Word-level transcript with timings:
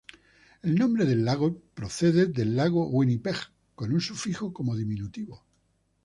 El 0.63 0.73
nombre 0.79 1.05
del 1.05 1.23
lago 1.23 1.59
procede 1.75 2.21
del 2.25 2.33
de 2.33 2.45
lago 2.45 2.87
Winnipeg, 2.87 3.35
con 3.75 3.93
un 3.93 4.01
sufijo 4.01 4.51
como 4.51 4.75
diminutivo. 4.75 5.45